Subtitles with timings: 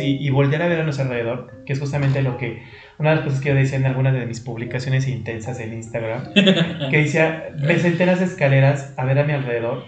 [0.00, 2.62] y, y voltear a ver a nuestro alrededor, que es justamente lo que,
[2.98, 6.32] una de las cosas que yo decía en algunas de mis publicaciones intensas en Instagram,
[6.90, 9.84] que decía, me senté en las escaleras a ver a mi alrededor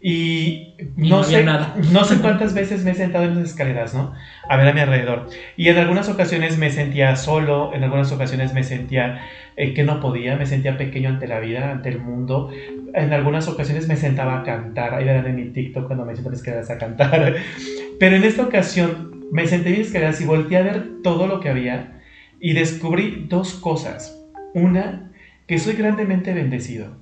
[0.00, 1.74] y, Y no, no sé, nada.
[1.92, 4.12] no sé cuántas veces me he sentado en las escaleras, ¿no?
[4.48, 5.28] A ver a mi alrededor.
[5.56, 9.20] Y en algunas ocasiones me sentía solo, en algunas ocasiones me sentía
[9.56, 12.50] eh, que no podía, me sentía pequeño ante la vida, ante el mundo.
[12.94, 16.28] En algunas ocasiones me sentaba a cantar, ahí verán en mi TikTok cuando me siento
[16.28, 17.34] en las escaleras a cantar.
[17.98, 21.40] Pero en esta ocasión me senté en mis escaleras y volteé a ver todo lo
[21.40, 22.00] que había
[22.40, 24.14] y descubrí dos cosas.
[24.54, 25.12] Una,
[25.46, 26.96] que soy grandemente bendecido,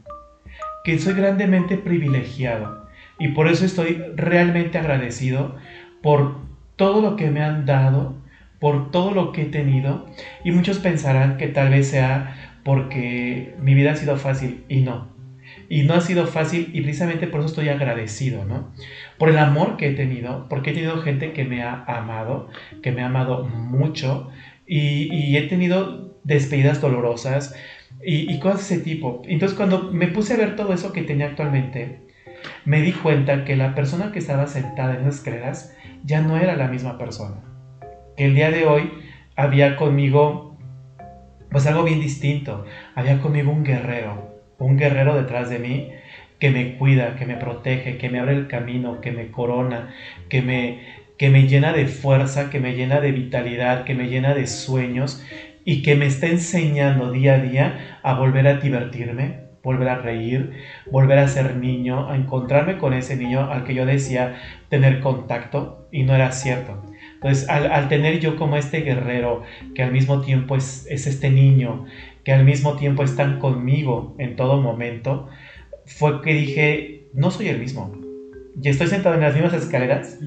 [0.84, 2.86] que soy grandemente privilegiado
[3.18, 5.56] y por eso estoy realmente agradecido
[6.02, 6.36] por
[6.76, 8.14] todo lo que me han dado,
[8.60, 10.06] por todo lo que he tenido
[10.44, 15.15] y muchos pensarán que tal vez sea porque mi vida ha sido fácil y no.
[15.68, 18.72] Y no ha sido fácil y precisamente por eso estoy agradecido, ¿no?
[19.18, 22.48] Por el amor que he tenido, porque he tenido gente que me ha amado,
[22.82, 24.30] que me ha amado mucho
[24.66, 27.54] y, he tenido despedidas dolorosas
[28.04, 29.22] y, y cosas de ese tipo.
[29.26, 32.06] Entonces cuando me puse a ver todo eso que tenía actualmente,
[32.64, 36.56] me di cuenta que la persona que estaba sentada en las escaleras ya no era
[36.56, 37.42] la misma persona.
[38.16, 38.92] Que el día de hoy
[39.36, 40.46] había conmigo
[41.50, 42.64] pues algo bien distinto.
[42.94, 45.90] Había conmigo un guerrero, un guerrero detrás de mí
[46.38, 49.94] que me cuida, que me protege, que me abre el camino, que me corona,
[50.28, 50.80] que me,
[51.16, 55.22] que me llena de fuerza, que me llena de vitalidad, que me llena de sueños
[55.64, 60.52] y que me está enseñando día a día a volver a divertirme, volver a reír,
[60.92, 65.88] volver a ser niño, a encontrarme con ese niño al que yo decía tener contacto
[65.90, 66.84] y no era cierto.
[67.14, 69.42] Entonces, al, tener yo como este guerrero
[69.74, 71.86] que al mismo tiempo es, es este niño,
[72.22, 75.28] que al mismo tiempo están conmigo en todo momento,
[75.84, 77.92] fue que dije, no soy el mismo.
[78.62, 80.20] Y estoy sentado en las mismas escaleras,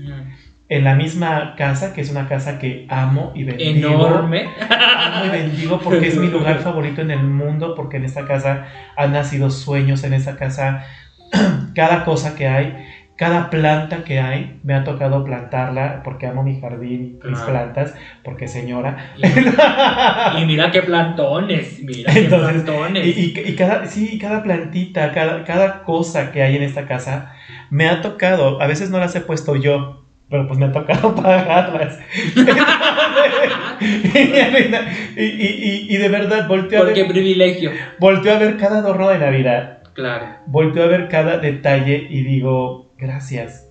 [0.70, 4.06] en la misma casa, que es una casa que amo y bendigo.
[4.08, 4.48] Enorme.
[4.70, 8.66] Amo y bendigo porque es mi lugar favorito en el mundo, porque en esta casa
[8.96, 10.84] han nacido sueños, en esta casa
[11.76, 12.76] cada cosa que hay,
[13.16, 17.46] cada planta que hay, me ha tocado plantarla porque amo mi jardín, mis Claro.
[17.48, 17.94] plantas,
[18.24, 18.96] porque señora.
[20.40, 23.06] Y mira qué plantones, mira qué Entonces, plantones.
[23.06, 27.32] Y, y- y cada, sí, cada plantita, cada, cada cosa que hay en esta casa,
[27.70, 29.99] me ha tocado, a veces no las he puesto yo,
[30.30, 32.00] pero pues me ha tocado pagarlas.
[35.16, 35.26] y, y-
[35.88, 37.72] y- y de verdad, volteo a, Porque ver, privilegio.
[38.00, 40.26] volteo a ver cada adorno de Navidad, Claro.
[40.46, 43.68] volteo a ver cada detalle y digo, gracias.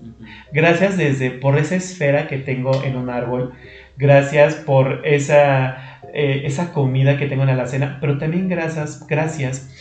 [0.53, 3.53] Gracias desde por esa esfera que tengo en un árbol.
[3.97, 7.99] Gracias por esa, eh, esa comida que tengo en la alacena.
[8.01, 9.75] Pero también gracias, gracias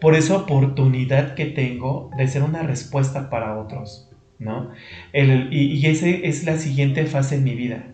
[0.00, 4.08] por esa oportunidad que tengo de ser una respuesta para otros.
[4.42, 4.70] ¿No?
[5.12, 7.84] El- y, y ese es la siguiente fase en mi vida.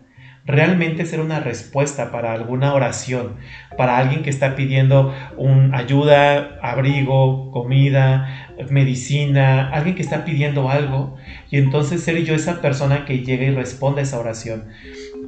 [0.45, 3.35] Realmente ser una respuesta para alguna oración,
[3.77, 11.17] para alguien que está pidiendo un ayuda, abrigo, comida, medicina, alguien que está pidiendo algo
[11.51, 14.69] y entonces ser yo esa persona que llega y responde a esa oración.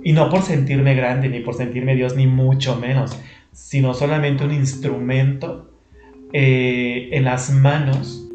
[0.02, 3.20] Y no por sentirme grande, ni por sentirme Dios, ni mucho menos,
[3.52, 5.70] sino solamente un instrumento
[6.32, 8.26] eh, en las manos